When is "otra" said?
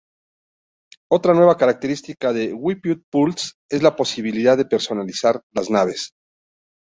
1.11-1.35